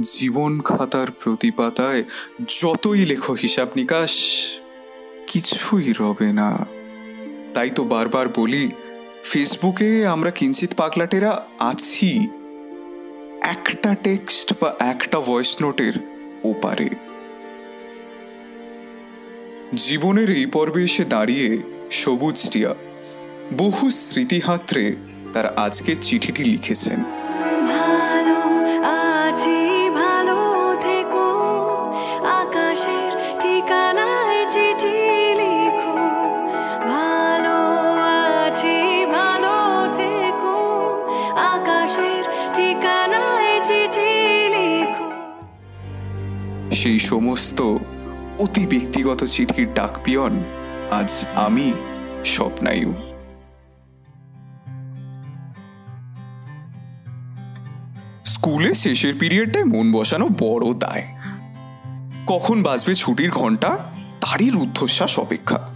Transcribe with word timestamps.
জীবন 0.00 0.60
খাতার 0.60 1.10
প্রতি 1.10 1.50
পাতায় 1.50 2.04
যতই 2.48 3.04
লেখো 3.04 3.32
হিসাব 3.32 3.68
নিকাশ, 3.76 4.16
কিছুই 5.26 5.92
রবে 6.00 6.32
না। 6.32 6.66
তাই 7.54 7.70
তো 7.70 7.84
বারবার 7.84 8.28
বলি, 8.28 8.70
ফেসবুকে 9.24 10.06
আমরা 10.06 10.30
কিঞ্চিত 10.30 10.74
পাগলাটেরা 10.74 11.46
আছি। 11.58 12.28
একটা 13.42 13.94
টেক্সট 13.94 14.54
বা 14.60 14.74
একটা 14.78 15.20
ভয়েস 15.20 15.62
নোটের 15.62 15.92
ওপারে। 16.44 16.88
জীবনের 19.74 20.30
এই 20.30 20.46
পর্বে 20.46 20.84
এসে 20.84 21.04
দাঁড়িয়ে 21.04 21.58
সবুজ 21.90 22.50
টিয়া 22.50 22.74
বহু 23.58 23.90
স্মৃতিহাত্রে 23.90 24.96
তার 25.32 25.46
আজকের 25.46 25.96
চিঠিটি 26.00 26.44
লিখেছেন। 26.44 27.13
সেই 46.84 46.98
সমস্ত 46.98 47.62
অতি 48.38 48.66
ব্যক্তিগত 48.66 49.24
চিঠির 49.24 49.74
ডাক 49.74 49.98
পিয়ন 50.04 50.42
আজ 50.90 51.24
আমি, 51.34 51.72
স্বপ্নায়ু। 52.24 52.94
স্কুলে 58.24 58.74
শেষের 58.74 59.14
পিরিয়ডটায় 59.18 59.64
মন 59.64 59.92
বসানো 59.92 60.28
বড় 60.38 60.74
দায়। 60.74 61.06
কখন 62.26 62.62
বাজবে 62.62 62.94
ছুটির 62.94 63.30
ঘণ্টা 63.30 63.68
তারই 64.20 64.50
রুদ্ধশ্বাস 64.50 65.18
অপেক্ষা। 65.18 65.68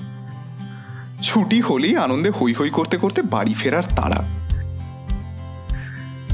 ছুটি 1.23 1.61
হলেই 1.61 1.97
আনন্দে 1.97 2.31
হৈ 2.31 2.55
হৈ 2.55 2.71
করতে 2.71 2.97
করতে 2.99 3.23
বাড়ি 3.23 3.55
ফেরার 3.55 3.83
তাড়া। 3.83 4.38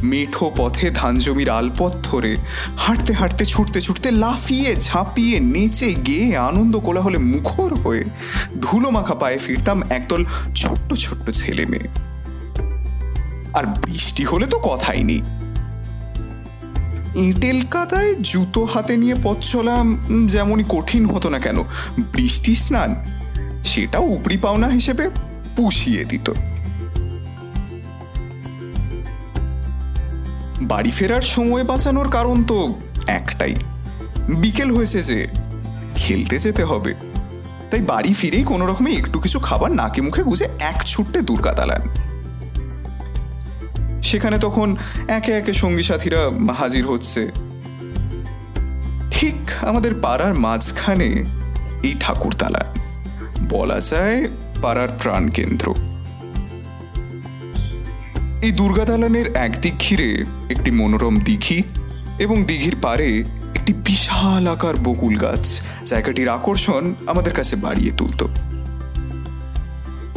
মেঠো 0.05 0.53
পথে 0.57 0.91
ধান 0.91 1.19
জমির 1.19 1.51
আলপথ 1.51 1.97
ধরে 2.03 2.37
হাঁটতে 2.79 3.13
হাঁটতে 3.13 3.45
ছুটতে 3.45 3.81
ছুটতে 3.81 4.11
লাফিয়ে 4.11 4.77
ঝাঁপিয়ে 4.81 5.41
নেচে 5.41 5.95
গেয়ে 5.95 6.37
আনন্দ 6.37 6.77
কোলাহলে 6.77 7.19
মুখর 7.19 7.75
হয়ে 7.75 8.05
ধুলো 8.61 8.91
মাখা 8.91 9.15
পায়ে 9.15 9.39
ফিরতাম 9.39 9.83
একদল 9.91 10.25
ছোট্ট 10.55 10.95
ছোট্ট 10.95 11.31
ছেলে 11.31 11.67
মেয়ে। 11.67 11.89
আর 13.53 13.65
বৃষ্টি 13.67 14.25
হলে 14.25 14.47
তো 14.47 14.59
কথাই 14.59 15.05
নেই। 15.05 15.23
এঁটেল 17.29 17.63
কাদায় 17.71 18.15
জুতো 18.15 18.65
হাতে 18.65 18.97
নিয়ে 18.97 19.17
পথ 19.23 19.39
চলা 19.41 19.77
যেমনই 20.27 20.65
কঠিন 20.69 21.07
হতো 21.07 21.31
না 21.31 21.39
কেন, 21.39 21.59
বৃষ্টি 22.13 22.55
স্নান, 22.55 22.91
সেটাও 23.65 24.03
উপরি 24.03 24.37
পাওনা 24.37 24.69
হিসেবে 24.69 25.05
পুষিয়ে 25.57 26.05
দিত। 26.05 26.33
বাড়ি 30.65 30.91
ফেরার 30.91 31.23
সময় 31.23 31.65
বাঁচানোর 31.65 32.09
কারণ 32.09 32.45
তো 32.45 32.75
একটাই। 33.07 33.55
বিকেল 34.29 34.71
হয়েছে 34.71 35.03
যে 35.03 35.27
খেলতে 35.97 36.39
যেতে 36.39 36.65
হবে। 36.65 36.95
তাই 37.71 37.81
বাড়ি 37.81 38.15
ফিরেই 38.15 38.43
কোনো 38.43 38.67
রকমে 38.67 38.93
একটু 38.93 39.21
কিছু 39.21 39.39
খাবার 39.39 39.71
নাকে 39.71 40.01
মুখে 40.03 40.23
গুজে 40.23 40.49
এক 40.59 40.83
ছুট্টে 40.87 41.21
দুর্গা 41.21 41.53
দালান। 41.53 41.81
সেখানে 44.03 44.39
তখন 44.39 44.77
একে 45.09 45.33
একে 45.33 45.53
সঙ্গী 45.53 45.83
সাথীরা 45.83 46.53
হাজির 46.59 46.87
হচ্ছে। 46.87 47.31
ঠিক 49.11 49.65
আমাদের 49.65 49.93
পাড়ার 50.03 50.35
মাঝখানে 50.35 51.25
এই 51.83 51.95
ঠাকুরতলা 52.01 52.75
বলা 53.49 53.81
যায় 53.81 54.29
পাড়ার 54.63 54.89
প্রাণকেন্দ্র। 54.99 55.75
এই 58.45 58.53
দুর্গা 58.53 58.85
দালানের 58.85 59.37
একদিক 59.37 59.75
ঘিরে 59.81 60.25
একটি 60.51 60.71
মনোরম 60.71 61.17
দিঘি 61.17 61.63
এবং 62.19 62.45
দিঘির 62.45 62.77
পারে 62.83 63.25
একটি 63.55 63.73
বিশাল 63.73 64.49
আকার 64.49 64.77
বকুল 64.77 65.17
গাছ, 65.17 65.63
জায়গাটির 65.87 66.29
আকর্ষণ 66.29 66.95
আমাদের 67.07 67.33
কাছে 67.33 67.57
বাড়িয়ে 67.57 67.93
তুলত। 67.93 68.25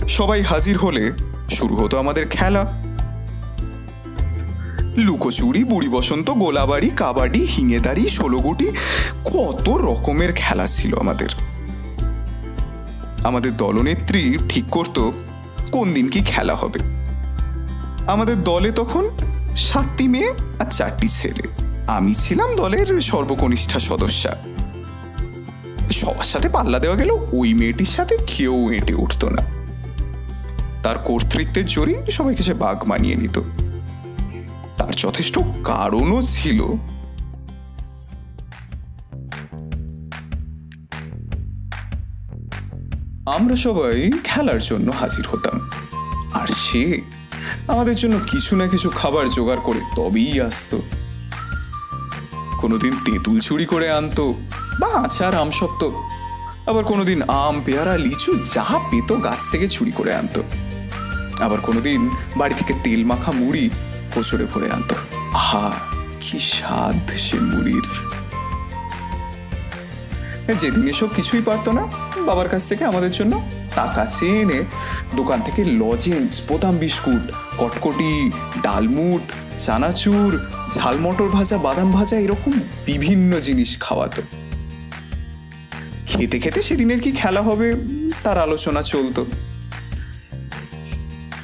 সবাই 0.08 0.42
হাজির 0.42 0.78
হলে 0.78 1.12
শুরু 1.50 1.76
হতো 1.76 1.98
আমাদের 1.98 2.28
খেলা। 2.32 2.84
লুকোচুরি, 4.98 5.64
বুড়ি 5.64 5.90
বসন্ত, 5.90 6.32
গোলাবাড়ি, 6.32 6.90
কাবাডি, 6.90 7.46
হিঙেদারি, 7.46 8.10
ষোলোগুটি, 8.10 8.72
কত 9.24 9.70
রকমের 9.70 10.34
খেলা 10.34 10.68
ছিল 10.68 11.00
আমাদের। 11.00 11.30
আমাদের 13.24 13.58
দলনেত্রী 13.58 14.38
ঠিক 14.50 14.66
করতো 14.72 15.14
কোন 15.72 15.94
দিন 15.94 16.10
কি 16.10 16.22
খেলা 16.22 16.56
হবে। 16.56 17.07
আমাদের 18.08 18.44
দলে 18.44 18.72
তখন 18.72 19.10
সাতটি 19.56 20.08
মেয়ে 20.08 20.34
আর 20.60 20.72
চারটি 20.72 21.08
ছেলে। 21.08 21.44
আমি 21.88 22.14
ছিলাম 22.14 22.56
দলের 22.56 23.02
সর্বকনিষ্ঠা 23.02 23.80
সদস্যা। 23.80 24.38
সবার 25.92 26.24
সাথে 26.24 26.50
পাল্লা 26.50 26.80
দেওয়া 26.80 26.98
গেল 26.98 27.12
ওই 27.32 27.54
মেয়েটির 27.54 27.86
সাথে 27.86 28.18
কেউ 28.28 28.72
এঁটে 28.72 28.94
উঠতো 28.94 29.30
না। 29.30 29.44
তার 30.84 30.98
কর্তৃত্বের 30.98 31.66
জোরে 31.66 32.12
সবাইকে 32.12 32.44
সে 32.44 32.54
বাঘ 32.54 32.88
মানিয়ে 32.88 33.16
নিত। 33.16 33.42
তার 34.78 34.92
যথেষ্ট 34.98 35.40
কারণও 35.64 36.22
ছিল। 36.22 36.62
আমরা 43.26 43.56
সবাই 43.56 44.12
খেলার 44.24 44.62
জন্য 44.62 44.92
হাজির 44.92 45.26
হতাম। 45.28 45.70
আর 46.34 46.48
সে 46.48 47.02
আমাদের 47.68 47.96
জন্য 47.96 48.20
কিছু 48.32 48.56
না 48.56 48.68
কিছু 48.68 48.90
খাবার 48.90 49.30
জোগাড় 49.30 49.62
করে 49.64 49.82
তবেই 49.96 50.42
আসতো। 50.42 50.82
কোনোদিন 52.58 52.94
তেঁতুল 53.06 53.40
চুরি 53.40 53.66
করে 53.66 53.92
আনতো 53.92 54.34
বা 54.80 54.88
আচার 54.88 55.36
আমসত্ব 55.36 56.10
আবার 56.68 56.84
কোনোদিন 56.84 57.22
আম, 57.22 57.62
পেয়ারা, 57.66 57.98
লিচু 57.98 58.36
যা 58.36 58.66
পেত 58.92 59.24
গাছ 59.24 59.52
থেকে 59.52 59.68
চুরি 59.68 59.92
করে 59.92 60.16
আনতো। 60.16 60.44
আবার 61.40 61.62
কোনোদিন 61.62 62.10
বাড়ি 62.38 62.56
থেকে 62.56 62.74
তেল 62.84 63.06
মাখা 63.06 63.32
মুড়ি 63.32 63.70
কোচড়ে 64.14 64.46
ভরে 64.46 64.72
আনতো। 64.72 64.96
আহা, 65.34 65.72
কি 66.22 66.40
স্বাদ 66.40 67.10
সে 67.10 67.40
মুড়ির। 67.40 67.88
যেদিন 70.58 70.88
এসব 70.88 71.08
কিছুই 71.16 71.42
পারতো 71.42 71.72
না 71.72 71.88
বাবার 72.28 72.50
কাছ 72.50 72.64
থেকে 72.70 72.84
আমাদের 72.86 73.12
জন্য 73.12 73.34
টাকা 73.76 74.06
চেয়ে 74.06 74.42
এনে 74.42 74.60
দোকান 75.16 75.40
থেকে 75.42 75.62
লজেন্স 75.66 76.34
বোতাম 76.48 76.76
বিস্কুট, 76.78 77.24
কটকটি 77.58 78.12
ডালমুট, 78.62 79.24
চানাচুর 79.58 80.32
ঝাল 80.70 80.96
মটর 80.98 81.30
ভাজা, 81.30 81.58
বাদাম 81.58 81.90
ভাজা 81.92 82.18
এরকম 82.18 82.54
বিভিন্ন 82.86 83.32
জিনিস 83.40 83.72
খাওয়াতো। 83.80 84.22
খেতে 86.08 86.38
খেতে 86.40 86.60
সেদিনের 86.62 87.00
কি 87.02 87.12
খেলা 87.12 87.42
হবে 87.42 87.68
তার 88.24 88.38
আলোচনা 88.40 88.82
চলতো। 88.84 89.22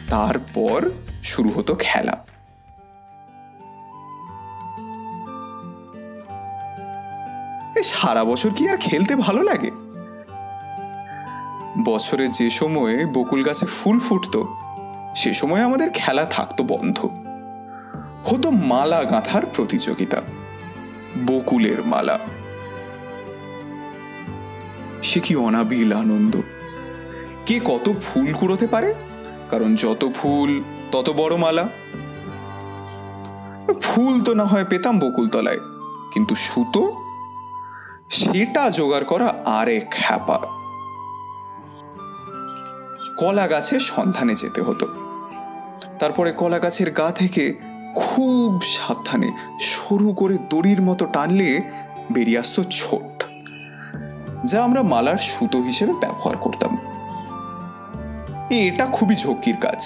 তারপর 0.09 0.79
শুরু 1.23 1.49
হতো 1.49 1.73
খেলা। 1.79 2.15
সারা 7.83 8.23
বছর 8.23 8.49
কি 8.57 8.63
আর 8.69 8.77
খেলতে 8.77 9.13
ভালো 9.15 9.41
লাগে? 9.43 9.71
বছরে 11.85 12.27
যে 12.27 12.49
সময়ে 12.49 13.05
বকুল 13.05 13.43
গাছে 13.43 13.65
ফুল 13.65 13.99
ফুটতো, 13.99 14.57
সে 15.15 15.33
সময় 15.33 15.61
আমাদের 15.61 15.89
খেলা 15.93 16.25
থাকতো 16.25 16.63
বন্ধ। 16.63 17.05
হতো 18.25 18.51
মালা 18.51 19.03
গাঁথার 19.03 19.45
প্রতিযোগিতা, 19.45 20.21
বকুলের 21.27 21.85
মালা। 21.85 22.19
সে 25.01 25.19
কি 25.19 25.35
অনাবিল 25.35 25.93
আনন্দ? 25.93 26.41
কে 27.45 27.59
কত 27.65 27.91
ফুল 28.03 28.33
কুড়োতে 28.33 28.67
পারে? 28.67 28.93
কারণ 29.49 29.75
যত 29.75 30.09
ফুল, 30.15 30.63
তত 30.91 31.09
বড় 31.09 31.35
মালা। 31.35 31.69
ফুল 33.81 34.21
তো 34.21 34.33
না 34.33 34.45
হয় 34.45 34.65
পেতাম 34.65 34.99
বকুলতলায় 34.99 35.59
কিন্তু 36.13 36.35
সুতো? 36.35 36.95
সেটা 38.09 38.69
জোগাড় 38.69 39.03
করা 39.03 39.33
আরেক 39.45 39.91
খ্যাপা। 39.91 40.39
কলা 43.23 43.45
গাছের 43.47 43.81
সন্ধানে 43.93 44.35
যেতে 44.41 44.61
হতো। 44.61 44.85
তারপরে 45.99 46.29
কলা 46.41 46.59
গাছের 46.59 46.89
গা 46.99 47.07
থেকে 47.11 47.43
খুব 47.95 48.51
সাবধানে 48.75 49.29
সরু 49.73 50.09
করে 50.21 50.35
দড়ির 50.51 50.81
মতো 50.81 51.03
টানলে 51.05 51.49
বেরিয়ে 52.13 52.39
আসতো 52.39 52.61
ছোট, 52.79 53.15
যা 54.49 54.57
আমরা 54.63 54.81
মালার 54.93 55.19
সুতো 55.29 55.57
হিসেবে 55.61 55.93
ব্যবহার 56.03 56.35
করতাম। 56.37 56.71
এটা 58.67 58.85
খুবই 58.95 59.15
ঝক্কির 59.23 59.57
কাজ। 59.65 59.81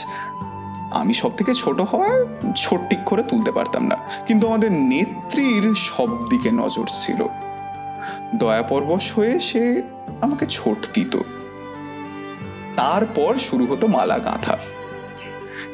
আমি 0.92 1.14
সব 1.22 1.32
থেকে 1.38 1.52
ছোট 1.54 1.78
হওয়ায় 1.90 2.22
ছোট্টিক 2.56 3.02
করে 3.06 3.24
তুলতে 3.24 3.52
পারতাম 3.58 3.84
না, 3.92 3.98
কিন্তু 4.28 4.44
আমাদের 4.50 4.72
নেত্রীর 4.92 5.66
সব 5.90 6.10
দিকে 6.32 6.50
নজর 6.62 6.88
ছিল। 7.02 7.20
দয়াপরবশ 8.42 9.06
হয়ে 9.16 9.34
সে 9.40 9.64
আমাকে 10.26 10.46
ছোট 10.58 10.80
দিত। 10.96 11.16
তারপর 12.78 13.32
শুরু 13.48 13.66
হতো 13.66 13.86
মালা 13.88 14.18
গাঁথা 14.20 14.56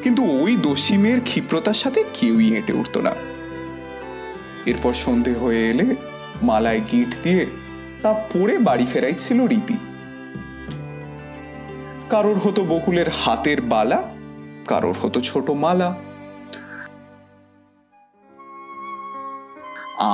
কিন্তু 0.02 0.22
ওই 0.42 0.52
দোষীমের 0.56 1.18
ক্ষিপ্রতার 1.20 1.74
সাথে 1.74 2.00
কেউই 2.14 2.46
হেঁটে 2.52 2.72
উঠতো 2.72 2.98
না। 3.00 3.12
এরপর 4.66 4.92
সন্ধে 4.92 5.32
হয়ে 5.32 5.62
এলে 5.70 5.86
মালায় 6.42 6.82
গিঁট 6.90 7.10
দিয়ে 7.22 7.46
তা 8.02 8.10
পরে 8.32 8.54
বাড়ি 8.58 8.86
ফেরাই 8.92 9.14
ছিল 9.14 9.38
রীতি। 9.46 9.76
কারোর 12.10 12.38
হতো 12.38 12.60
বকুলের 12.64 13.08
হাতের 13.20 13.60
বালা, 13.72 13.98
কারোর 14.68 14.96
হতো 15.02 15.18
ছোট 15.20 15.46
মালা। 15.64 15.88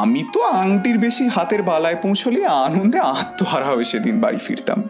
আমি 0.01 0.23
তো 0.33 0.41
আংটির 0.63 0.99
বেশি 0.99 1.25
হাতের 1.29 1.63
বালায় 1.63 1.99
পৌঁছলে 2.05 2.41
আনন্দে 2.67 2.99
আত্মহারা 3.15 3.67
হয়ে 3.67 3.85
সেদিন 3.85 4.17
বাড়ি 4.21 4.41
ফিরতাম। 4.47 4.81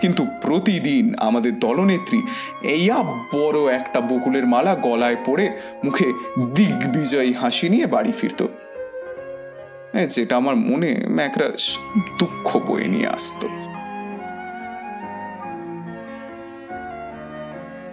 কিন্তু 0.00 0.26
প্রতিদিন 0.42 1.14
আমাদের 1.18 1.58
দলনেত্রী 1.58 2.22
এইয়া 2.62 3.02
বড় 3.34 3.74
একটা 3.74 4.00
বকুলের 4.00 4.46
মালা 4.46 4.74
গলায় 4.74 5.16
পড়ে 5.26 5.58
মুখে 5.84 6.12
দিগ্বিজয়ী 6.54 7.32
হাসি 7.32 7.68
নিয়ে 7.68 7.86
বাড়ি 7.86 8.12
ফিরত। 8.12 8.46
যেটা 10.08 10.36
আমার 10.36 10.56
মনে 10.56 10.88
একটা 11.24 11.52
দুঃখ 12.18 12.56
বয়ে 12.56 12.86
নিয়ে 12.86 13.08
আসতো। 13.08 13.48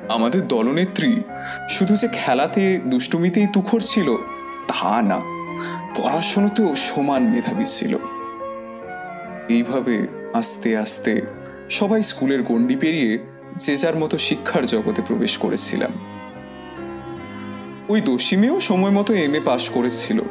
আমাদের 0.09 0.47
দলনেত্রী 0.47 1.21
শুধু 1.69 1.95
যে 1.95 2.07
খেলাতে 2.13 2.79
দুষ্টুমিতেই 2.85 3.47
তুখর 3.53 3.79
ছিল, 3.79 4.15
তা 4.67 5.01
না, 5.01 5.19
পড়াশোনাতেও 5.95 6.75
সমান 6.75 7.23
মেধাবী 7.23 7.63
ছিল। 7.65 7.97
এইভাবে 9.49 10.07
আস্তে 10.33 10.77
আস্তে 10.77 11.38
সবাই 11.69 12.03
স্কুলের 12.03 12.43
গণ্ডি 12.43 12.75
পেরিয়ে 12.75 13.19
যে 13.57 13.77
যার 13.77 13.95
মতো 13.95 14.17
শিক্ষার 14.17 14.65
জগতে 14.65 15.01
প্রবেশ 15.01 15.37
করেছিলাম। 15.37 15.91
ওই 17.89 18.01
দোষিমেও 18.01 18.59
সময় 18.59 18.91
মতো 18.91 19.13
এম 19.13 19.33
এ 19.35 19.39
পাশ 19.45 19.69
করেছিল। 19.69 20.21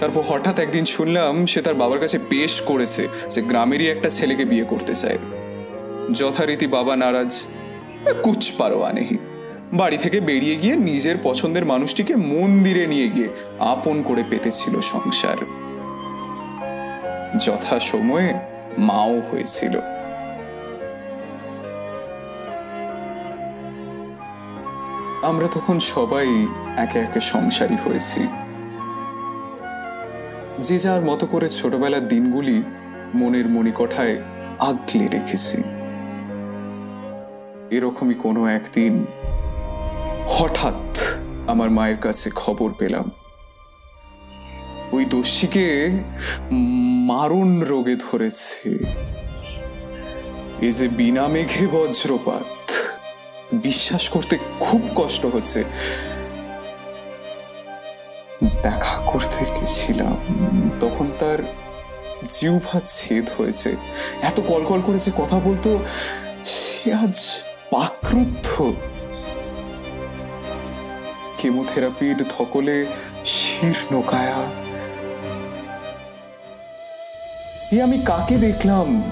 তারপর 0.00 0.22
হঠাৎ 0.28 0.58
একদিন 0.58 0.84
শুনলাম 0.84 1.46
সে 1.46 1.60
তার 1.60 1.74
বাবার 1.74 1.98
কাছে 1.98 2.18
পেশ 2.28 2.60
করেছে 2.60 3.08
যে 3.30 3.42
গ্রামেরই 3.42 3.88
একটা 3.88 4.08
ছেলেকে 4.08 4.44
বিয়ে 4.44 4.64
করতে 4.64 4.94
চায়। 4.94 5.18
যথারীতি 6.12 6.66
বাবা 6.66 6.96
নারাজ 6.96 7.44
কুচ 8.22 8.52
পারোয়া 8.58 8.92
নেই। 8.92 9.18
বাড়ি 9.72 9.96
থেকে 9.96 10.20
বেরিয়ে 10.20 10.56
গিয়ে 10.56 10.76
নিজের 10.76 11.16
পছন্দের 11.22 11.64
মানুষটিকে 11.64 12.16
মন্দিরে 12.16 12.86
নিয়ে 12.86 13.08
গিয়ে 13.08 13.28
আপন 13.58 14.02
করে 14.02 14.24
পেতেছিল 14.30 14.80
সংসার। 14.80 15.36
যথা 17.38 17.78
সময়ে 17.78 18.55
মাও 18.78 19.20
হয়েছিল। 19.20 19.80
আমরা 25.22 25.48
তখন 25.48 25.78
সবাই 25.78 26.46
একে 26.76 26.98
একে 26.98 27.20
সংসারী 27.20 27.76
হয়েছি। 27.84 28.26
যে 30.58 30.78
যার 30.78 31.02
মতো 31.02 31.26
করে 31.26 31.48
ছোটবেলার 31.48 32.08
দিনগুলি 32.08 32.62
মনের 33.14 33.46
মণিকঠায় 33.46 34.22
আগলে 34.58 35.08
রেখেছি। 35.08 35.62
এরকমই 37.70 38.14
কোনো 38.14 38.46
একদিন 38.46 39.06
হঠাৎ 40.28 40.98
আমার 41.46 41.70
মায়ের 41.70 41.96
কাছে 41.96 42.30
খবর 42.34 42.72
পেলাম। 42.78 43.10
ওই 44.92 45.04
দস্যিকে 45.04 45.90
মারণ 47.06 47.62
রোগে 47.62 47.96
ধরেছে। 47.96 48.70
এ 50.62 50.70
যে 50.70 50.88
বিনা 50.88 51.28
মেঘে 51.28 51.66
বজ্রপাত, 51.66 52.72
বিশ্বাস 53.52 54.08
করতে 54.08 54.38
খুব 54.60 54.80
কষ্ট 54.96 55.26
হচ্ছে। 55.26 55.64
দেখা 58.62 59.02
করতে 59.12 59.60
গেছিলাম, 59.60 60.16
তখন 60.80 61.10
তার 61.18 61.38
জিউভা 62.28 62.80
ছেদ 62.84 63.26
হয়েছে। 63.38 63.76
এত 64.22 64.40
কল 64.40 64.64
কল 64.64 64.80
করেছে 64.86 65.10
কথা 65.16 65.38
বলতো, 65.38 65.78
সে 66.44 66.92
আজ 66.92 67.40
পাকরুদ্ধ। 67.70 68.72
কেমোথেরাপির 71.38 72.16
ধকলে 72.16 72.86
শীর্ণ 73.24 74.02
এ 77.72 77.82
আমি 77.82 77.98
কাকে 77.98 78.36
দেখলাম? 78.36 79.02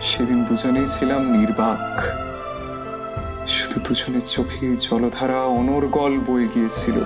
সেদিন 0.00 0.44
দুজনেই 0.44 0.86
ছিলাম 0.86 1.38
নির্বাক। 1.38 2.02
শুধু 3.48 3.80
দুজনের 3.80 4.20
চোখে 4.20 4.76
জলধারা 4.76 5.42
অনর্গল 5.42 6.18
বয়ে 6.18 6.48
গিয়েছিল। 6.54 7.00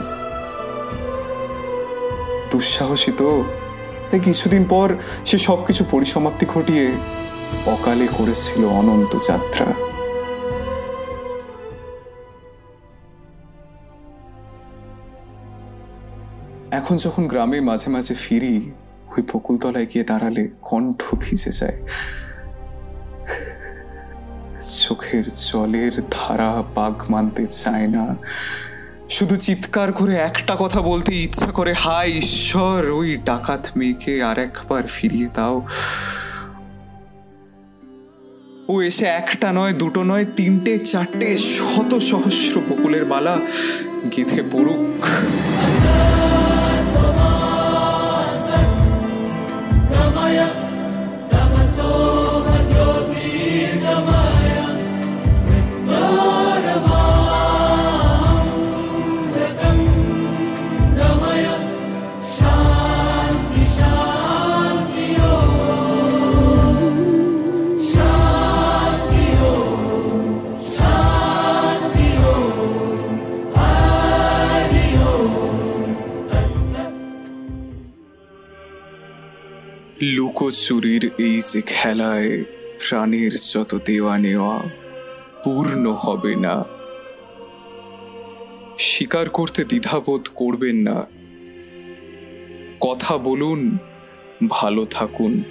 দুঃসাহসী 2.51 3.13
তো, 3.19 3.45
তাই 4.11 4.21
কিছুদিন 4.21 4.65
পর 4.65 4.95
সে 5.25 5.39
সবকিছু 5.39 5.85
পরিসমাপ্তি 5.91 6.47
ঘটিয়ে 6.47 6.91
অকালে 7.67 8.09
করেছিল 8.19 8.65
অনন্ত 8.65 9.19
যাত্রা। 9.19 9.67
এখন 16.71 16.97
যখন 16.97 17.29
গ্রামে 17.29 17.61
মাঝে 17.61 17.91
মাঝে 17.91 18.15
ফিরি 18.15 18.73
ওই 19.13 19.23
বকুলতলায় 19.35 19.87
গিয়ে 19.87 20.05
দাঁড়ালে 20.05 20.49
কণ্ঠ 20.63 21.03
ভিজে 21.21 21.51
যায়। 21.51 21.79
চোখের 24.71 25.25
জলের 25.29 25.93
ধারা 26.11 26.63
বাঘ 26.75 27.11
মানতে 27.11 27.47
চায় 27.47 27.89
না। 27.89 28.17
শুধু 29.09 29.37
চিৎকার 29.37 29.93
করে 29.93 30.15
একটা 30.17 30.57
কথা 30.59 30.81
বলতে 30.81 31.15
ইচ্ছা 31.15 31.47
করে, 31.47 31.73
হায় 31.73 32.09
ঈশ্বর, 32.09 32.91
ওই 32.91 33.19
ডাকাত 33.25 33.69
মেয়েকে 33.77 34.23
আর 34.23 34.39
একবার 34.39 34.83
ফিরিয়ে 34.87 35.29
দাও। 35.35 35.67
ও 38.69 38.83
এসে 38.83 39.07
একটা 39.07 39.53
নয়, 39.53 39.73
দুটো 39.73 40.05
নয়, 40.05 40.25
তিনটে, 40.37 40.79
চারটে, 40.79 41.37
শত 41.37 41.95
সহস্র 41.95 42.61
বকুলের 42.61 43.05
বালা 43.05 43.37
গেথে 44.17 44.43
পড়ুক। 44.53 45.05
লুকোচুরির 80.03 81.11
এই 81.19 81.41
যে 81.41 81.63
খেলায় 81.67 82.45
প্রাণের 82.79 83.31
যত 83.31 83.79
দেওয়া 83.87 84.19
নেওয়া 84.19 84.63
পূর্ণ 85.45 85.93
হবে 85.93 86.35
না। 86.37 86.65
স্বীকার 88.79 89.29
করতে 89.29 89.65
দ্বিধাবোধ 89.65 90.29
করবেন 90.35 90.77
না। 90.77 91.07
কথা 92.81 93.19
বলুন, 93.19 93.79
ভালো 94.49 94.85
থাকুন, 94.85 95.43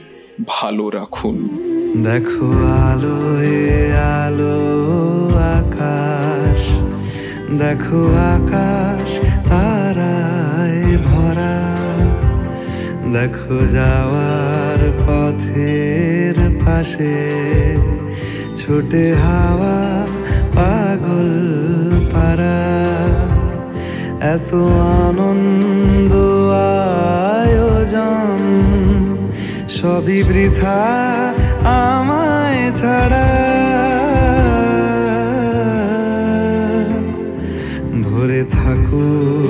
ভালো 0.47 0.89
রাখুন। 0.89 1.37
দেখো 2.03 2.47
আলো 2.89 3.19
আলো 4.19 4.57
আকাশ, 5.57 6.61
দেখো 7.57 8.07
আকাশ 8.07 9.19
তারায় 9.49 9.80
দেখো 13.13 13.57
যাওয়ার 13.73 14.79
পথের 15.03 16.35
পাশে 16.65 17.17
ছোটে 18.55 19.05
হাওয়া 19.23 19.77
পাগল 20.55 21.29
পারা 22.13 22.61
এত 24.35 24.51
আনন্দ 25.03 26.13
আয়োজন 27.35 28.39
সবই 29.77 30.19
বৃথা 30.23 30.79
আমায় 31.87 32.63
ছাড়া। 32.75 33.27
ভরে 38.03 38.41
থাকুক 38.55 39.40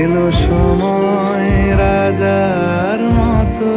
এলো 0.00 0.26
সময় 0.44 1.50
রাজার 1.82 3.00
মতো। 3.18 3.72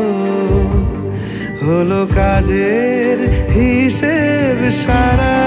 হলো 1.64 2.02
কাজের 2.16 3.18
হিসেব 3.56 4.58
সারা। 4.84 5.38